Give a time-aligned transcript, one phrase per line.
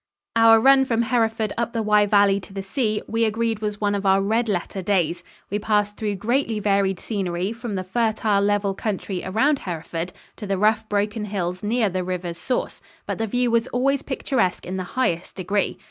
[0.35, 3.93] Our run from Hereford up the Wye Valley to the sea, we agreed was one
[3.93, 5.23] of our red letter days.
[5.51, 10.57] We passed through greatly varied scenery from the fertile, level country around Hereford to the
[10.57, 14.83] rough, broken hills near the river's source, but the view was always picturesque in the
[14.97, 15.77] highest degree.